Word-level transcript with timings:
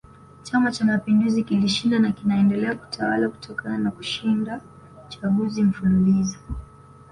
Chama 0.43 0.71
Cha 0.71 0.85
Mapinduzi 0.85 1.43
kilishinda 1.43 1.99
na 1.99 2.11
kinaendelea 2.11 2.75
kutawala 2.75 3.29
kutokana 3.29 3.77
na 3.77 3.91
kushinda 3.91 4.61
chaguzi 5.09 5.63
mfululizo 5.63 6.37